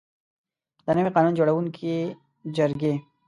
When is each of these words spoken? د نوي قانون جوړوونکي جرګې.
د 0.85 0.87
نوي 0.97 1.11
قانون 1.15 1.33
جوړوونکي 1.39 1.93
جرګې. 2.57 2.93